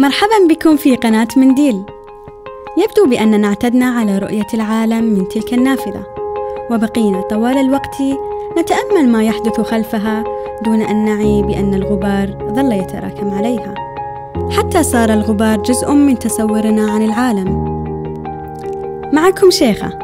[0.00, 1.82] مرحبا بكم في قناة منديل.
[2.78, 6.02] يبدو بأننا اعتدنا على رؤية العالم من تلك النافذة
[6.70, 7.96] وبقينا طوال الوقت
[8.58, 10.24] نتأمل ما يحدث خلفها
[10.64, 13.74] دون أن نعي بأن الغبار ظل يتراكم عليها.
[14.50, 17.64] حتى صار الغبار جزء من تصورنا عن العالم.
[19.12, 19.98] معكم شيخة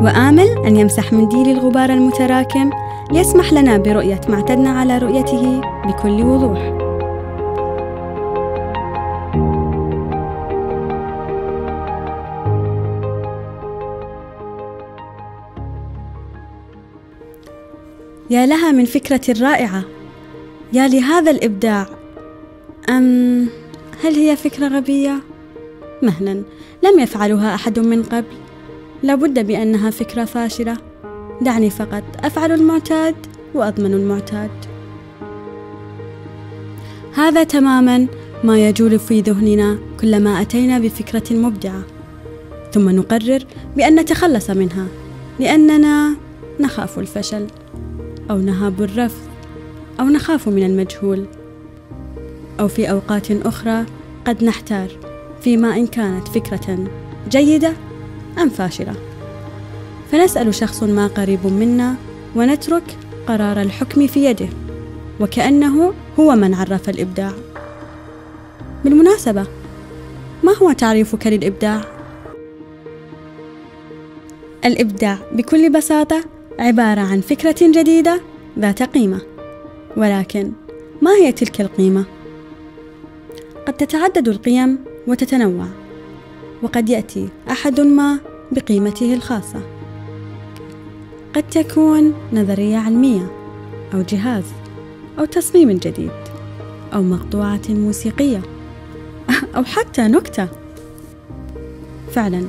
[0.00, 2.70] وآمل أن يمسح منديل الغبار المتراكم
[3.12, 6.77] ليسمح لنا برؤية ما اعتدنا على رؤيته بكل وضوح.
[18.30, 19.84] يا لها من فكرة رائعة.
[20.72, 21.88] يا لهذا الإبداع.
[22.88, 23.48] أم
[24.04, 25.20] هل هي فكرة غبية؟
[26.02, 26.42] مهلا
[26.84, 28.36] لم يفعلها أحد من قبل.
[29.02, 30.76] لابد بأنها فكرة فاشلة.
[31.40, 33.14] دعني فقط أفعل المعتاد
[33.54, 34.50] وأضمن المعتاد.
[37.14, 38.06] هذا تماما
[38.44, 41.82] ما يجول في ذهننا كلما أتينا بفكرة مبدعة.
[42.72, 43.44] ثم نقرر
[43.76, 44.86] بأن نتخلص منها
[45.40, 46.16] لأننا
[46.60, 47.46] نخاف الفشل.
[48.30, 49.28] أو نهاب الرفض
[50.00, 51.26] أو نخاف من المجهول.
[52.60, 53.84] أو في أوقات أخرى
[54.26, 54.88] قد نحتار
[55.40, 56.88] فيما إن كانت فكرة
[57.28, 57.72] جيدة
[58.38, 58.94] أم فاشلة.
[60.12, 61.94] فنسأل شخص ما قريب منا
[62.36, 64.48] ونترك قرار الحكم في يده
[65.20, 67.32] وكأنه هو من عرف الإبداع.
[68.84, 69.46] بالمناسبة
[70.44, 71.84] ما هو تعريفك للإبداع؟
[74.64, 76.24] الإبداع بكل بساطة
[76.58, 78.20] عبارة عن فكرة جديدة
[78.58, 79.20] ذات قيمة
[79.96, 80.52] ولكن
[81.02, 82.04] ما هي تلك القيمة؟
[83.66, 85.66] قد تتعدد القيم وتتنوع
[86.62, 88.18] وقد يأتي أحد ما
[88.52, 89.60] بقيمته الخاصة.
[91.34, 93.30] قد تكون نظرية علمية
[93.94, 94.44] أو جهاز
[95.18, 96.10] أو تصميم جديد
[96.94, 98.42] أو مقطوعة موسيقية
[99.56, 100.48] أو حتى نكتة.
[102.12, 102.44] فعلا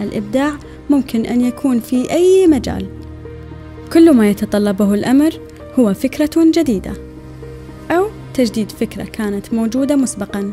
[0.00, 0.52] الإبداع
[0.90, 2.86] ممكن أن يكون في أي مجال.
[3.92, 5.30] كل ما يتطلبه الأمر
[5.78, 6.92] هو فكرة جديدة
[7.90, 10.52] أو تجديد فكرة كانت موجودة مسبقا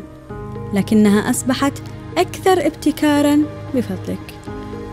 [0.74, 1.72] لكنها أصبحت
[2.18, 3.42] أكثر ابتكارا
[3.74, 4.34] بفضلك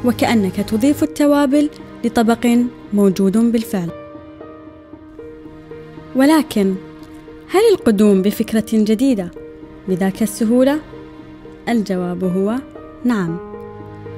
[0.06, 1.70] وكأنك تضيف التوابل
[2.04, 2.48] لطبق
[2.94, 3.90] موجود بالفعل
[6.16, 6.76] ولكن
[7.50, 9.32] هل القدوم بفكرة جديدة
[9.88, 10.80] بذاك السهولة؟
[11.70, 12.56] الجواب هو
[13.06, 13.38] نعم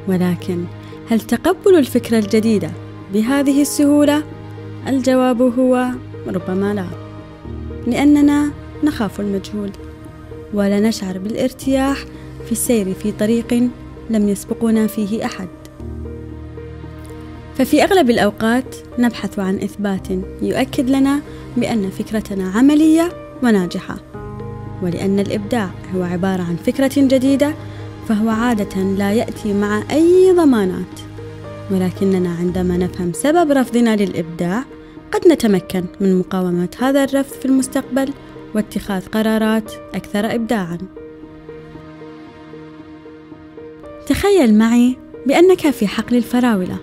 [0.08, 0.66] ولكن
[1.09, 2.72] هل تقبل الفكرة الجديدة
[3.16, 4.24] بهذه السهولة؟
[4.88, 5.90] الجواب هو
[6.28, 6.86] ربما لا
[7.88, 8.52] لأننا
[8.84, 9.72] نخاف المجهول
[10.53, 11.98] ولا نشعر بالارتياح
[12.46, 13.70] في السير في طريق
[14.09, 15.48] لم يسبقنا فيه أحد
[17.58, 20.08] ففي أغلب الأوقات نبحث عن إثبات
[20.42, 21.20] يؤكد لنا
[21.58, 23.09] بأن فكرتنا عملية
[23.44, 23.96] وناجحة
[24.82, 27.53] ولأن الإبداع هو عبارة عن فكرة جديدة
[28.08, 31.15] فهو عادة لا يأتي مع أي ضمانات
[31.72, 34.64] ولكننا عندما نفهم سبب رفضنا للإبداع
[35.12, 38.09] قد نتمكن من مقاومة هذا الرفض في المستقبل
[38.56, 40.78] واتخاذ قرارات أكثر إبداعًا.
[44.08, 46.78] تخيل معي بأنك في حقل الفراولة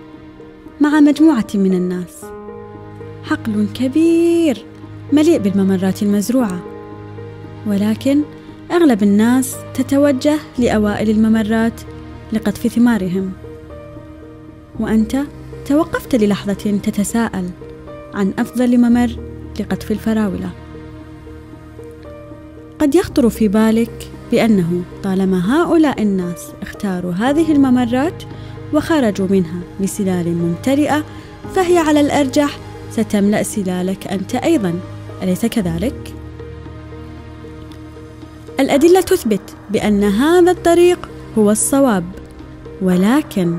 [0.81, 2.25] مع مجموعة من الناس.
[3.25, 4.64] حقل كبير
[5.12, 6.62] مليء بالممرات المزروعة،
[7.66, 8.22] ولكن
[8.70, 11.81] أغلب الناس تتوجه لأوائل الممرات
[12.32, 13.32] لقطف ثمارهم.
[14.81, 15.16] وأنت
[15.66, 17.50] توقفت للحظة تتساءل
[18.15, 19.10] عن أفضل ممر
[19.60, 20.50] لقطف الفراولة.
[22.78, 28.22] قد يخطر في بالك بأنه طالما هؤلاء الناس اختاروا هذه الممرات
[28.75, 31.05] وخرجوا منها بسلال ممتلئة
[31.55, 32.59] فهي على الأرجح
[32.91, 34.81] ستملأ سلالك أنت أيضا
[35.22, 36.15] أليس كذلك؟
[38.61, 42.05] الأدلة تثبت بأن هذا الطريق هو الصواب
[42.82, 43.59] ولكن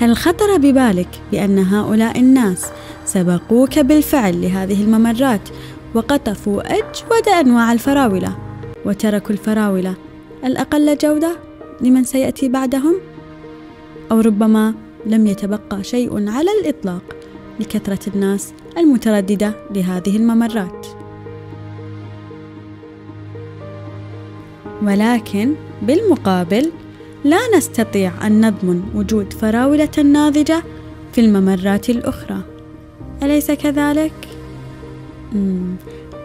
[0.00, 2.66] هل خطر ببالك بأن هؤلاء الناس
[3.04, 5.48] سبقوك بالفعل لهذه الممرات
[5.94, 8.36] وقطفوا أجود أنواع الفراولة
[8.84, 9.94] وتركوا الفراولة
[10.44, 11.36] الأقل جودة
[11.80, 12.94] لمن سيأتي بعدهم؟
[14.10, 14.74] أو ربما
[15.06, 17.02] لم يتبقى شيء على الإطلاق
[17.60, 20.86] لكثرة الناس المترددة لهذه الممرات.
[24.82, 26.72] ولكن بالمقابل
[27.24, 30.62] لا نستطيع أن نضمن وجود فراولة ناضجة
[31.12, 32.40] في الممرات الأخرى.
[33.22, 34.12] أليس كذلك؟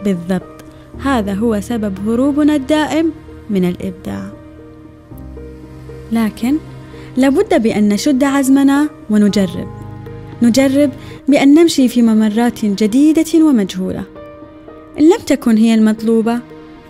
[0.04, 0.64] بالضبط.
[1.04, 3.12] هذا هو سبب هروبنا الدائم
[3.50, 4.32] من الإبداع.
[6.12, 6.56] لكن
[7.16, 9.68] لابد بأن نشد عزمنا ونجرب.
[10.42, 10.90] نجرب
[11.28, 14.04] بأن نمشي في ممرات جديدة ومجهولة.
[15.00, 16.40] إن لم تكن هي المطلوبة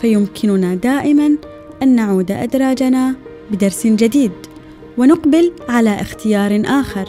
[0.01, 1.37] فيمكننا دائما
[1.83, 3.15] أن نعود أدراجنا
[3.53, 4.33] بدرس جديد
[4.99, 7.09] ونقبل على اختيار آخر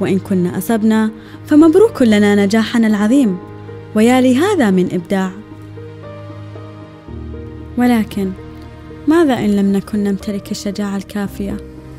[0.00, 1.10] وإن كنا أصبنا
[1.46, 3.38] فمبروك لنا نجاحنا العظيم
[3.94, 5.30] ويا لهذا من إبداع
[7.78, 8.30] ولكن
[9.08, 11.56] ماذا إن لم نكن نمتلك الشجاعة الكافية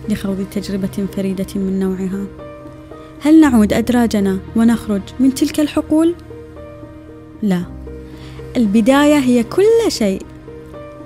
[0.09, 2.25] لخوض تجربة فريدة من نوعها؟
[3.21, 6.15] هل نعود أدراجنا ونخرج من تلك الحقول؟
[7.41, 7.63] لا،
[8.57, 10.21] البداية هي كل شيء.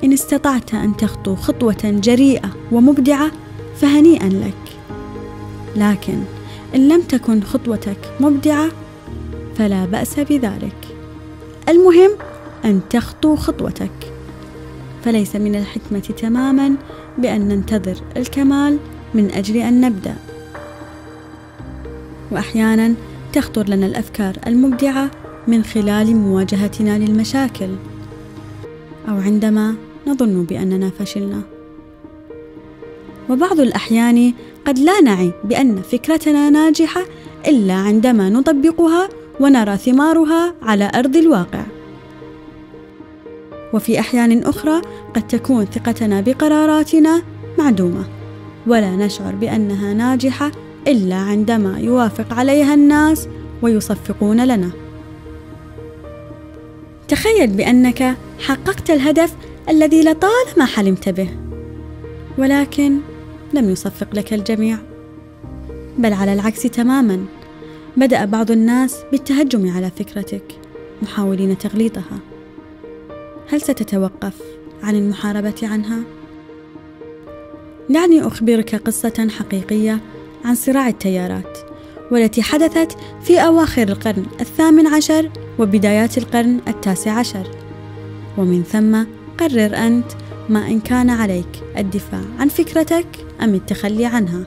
[0.04, 3.32] إن استطعت أن تخطو خطوة جريئة ومبدعة
[3.76, 4.78] فهنيئا لك.
[5.76, 6.18] لكن
[6.76, 8.70] إن لم تكن خطوتك مبدعة
[9.56, 10.76] فلا بأس بذلك.
[11.70, 12.12] المهم
[12.66, 14.14] أن تخطو خطوتك.
[15.04, 16.76] فليس من الحكمة تماما
[17.18, 18.78] بأن ننتظر الكمال
[19.14, 20.16] من أجل أن نبدأ.
[22.32, 22.94] واحيانا
[23.34, 25.12] تخطر لنا الأفكار المبدعة
[25.48, 27.70] من خلال مواجهتنا للمشاكل
[29.10, 29.76] أو عندما
[30.08, 31.42] نظن بأننا فشلنا
[33.30, 34.34] وبعض الأحيان
[34.66, 37.02] قد لا نعي بأن فكرتنا ناجحة
[37.48, 39.10] إلا عندما نطبقها
[39.40, 41.64] ونرى ثمارها على أرض الواقع
[43.74, 44.82] وفي أحيان أخرى
[45.16, 47.22] قد تكون ثقتنا بقراراتنا
[47.58, 48.04] معدومة
[48.68, 50.52] ولا نشعر بأنها ناجحة
[50.88, 53.28] إلا عندما يوافق عليها الناس
[53.62, 54.85] ويصفقون لنا.
[57.08, 59.36] تخيل بأنك حققت الهدف
[59.70, 61.30] الذي لطالما حلمت به،
[62.38, 63.00] ولكن
[63.54, 64.78] لم يصفق لك الجميع،
[65.98, 67.26] بل على العكس تماما،
[67.98, 70.44] بدأ بعض الناس بالتهجم على فكرتك،
[71.02, 72.20] محاولين تغليطها.
[73.50, 74.34] هل ستتوقف
[74.84, 76.00] عن المحاربة عنها؟
[77.90, 80.00] دعني أخبرك قصة حقيقية
[80.46, 81.58] عن صراع التيارات
[82.12, 85.30] والتي حدثت في أواخر القرن الثامن عشر
[85.60, 87.48] وبدايات القرن التاسع عشر.
[88.38, 89.04] ومن ثم
[89.38, 90.12] قرر أنت
[90.50, 91.48] ما إن كان عليك
[91.78, 93.08] الدفاع عن فكرتك
[93.42, 94.44] أم التخلي عنها.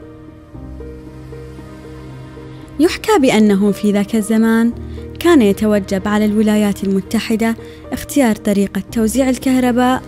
[2.80, 4.72] يحكى بأنه في ذاك الزمان
[5.18, 7.56] كان يتوجب على الولايات المتحدة
[7.92, 10.02] اختيار طريقة توزيع الكهرباء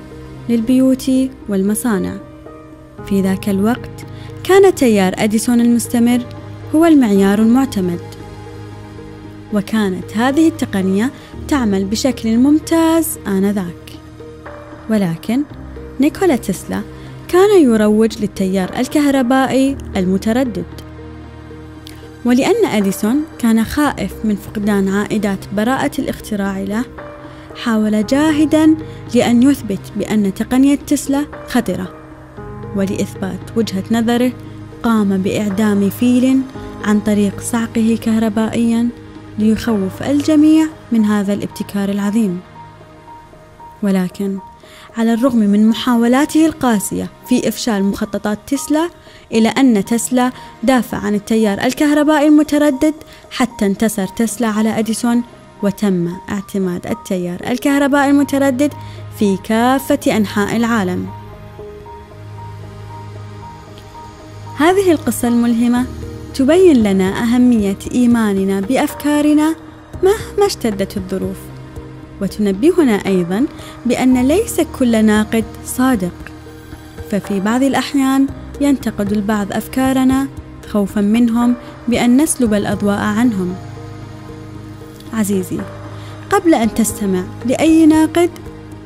[0.49, 1.11] للبيوت
[1.49, 2.17] والمصانع.
[3.07, 4.07] في ذاك الوقت
[4.45, 6.21] كان تيار أديسون المستمر
[6.75, 8.01] هو المعيار المعتمد.
[9.53, 11.11] وكانت هذه التقنية
[11.49, 13.93] تعمل بشكل ممتاز آنذاك.
[14.91, 15.43] ولكن
[16.01, 16.81] نيكولا تسلا
[17.29, 20.65] كان يروج للتيار الكهربائي المتردد.
[22.25, 26.85] ولأن أديسون كان خائف من فقدان عائدات براءة الاختراع له
[27.57, 28.75] حاول جاهدا
[29.15, 31.95] لأن يثبت بأن تقنية تسلا خطرة.
[32.77, 34.33] ولإثبات وجهة نظره
[34.83, 36.41] قام بإعدام فيل
[36.85, 38.89] عن طريق صعقه كهربائيا
[39.39, 42.41] ليخوف الجميع من هذا الابتكار العظيم.
[43.83, 44.39] ولكن
[44.97, 48.91] على الرغم من محاولاته القاسية في إفشال مخططات تسلا
[49.33, 50.33] إلى أن تسلا
[50.63, 52.95] دافع عن التيار الكهربائي المتردد
[53.31, 55.23] حتى انتصر تسلا على أديسون
[55.63, 58.73] وتم اعتماد التيار الكهربائي المتردد
[59.19, 61.07] في كافة أنحاء العالم.
[64.57, 65.87] هذه القصة الملهمة
[66.35, 69.55] تبين لنا أهمية إيماننا بأفكارنا
[70.03, 71.37] مهما اشتدت الظروف.
[72.23, 73.47] وتنبهنا أيضا
[73.87, 76.13] بأن ليس كل ناقد صادق.
[77.11, 78.27] ففي بعض الأحيان
[78.61, 80.29] ينتقد البعض أفكارنا
[80.69, 81.55] خوفا منهم
[81.89, 83.55] بأن نسلب الأضواء عنهم.
[85.13, 85.59] عزيزي
[86.31, 88.31] قبل أن تستمع لأي ناقد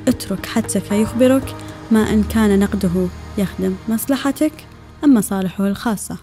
[0.09, 1.55] اترك حدسك يخبرك
[1.91, 3.07] ما إن كان نقده
[3.39, 4.53] يخدم مصلحتك
[5.05, 6.17] أم مصالحه الخاصة.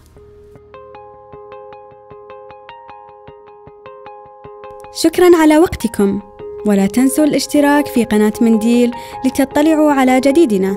[4.94, 6.20] شكرا على وقتكم.
[6.66, 8.90] ولا تنسوا الاشتراك في قناة منديل
[9.26, 10.76] لتطلعوا على جديدنا.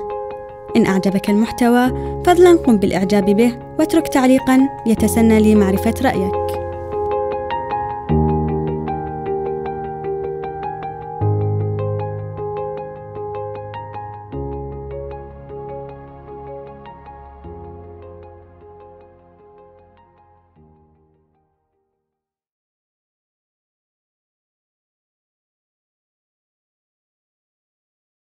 [0.76, 1.88] إن أعجبك المحتوى
[2.26, 6.65] فضلا قم بالإعجاب به واترك تعليقا يتسنى لي معرفة رأيك.